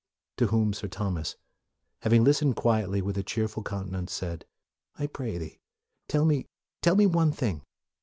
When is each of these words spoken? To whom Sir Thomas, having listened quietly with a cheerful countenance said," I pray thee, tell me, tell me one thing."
To 0.37 0.47
whom 0.47 0.73
Sir 0.73 0.87
Thomas, 0.87 1.35
having 2.01 2.23
listened 2.23 2.55
quietly 2.55 3.03
with 3.03 3.19
a 3.19 3.23
cheerful 3.23 3.61
countenance 3.61 4.11
said," 4.11 4.45
I 4.97 5.05
pray 5.05 5.37
thee, 5.37 5.59
tell 6.07 6.25
me, 6.25 6.47
tell 6.81 6.95
me 6.95 7.05
one 7.05 7.31
thing." 7.31 7.61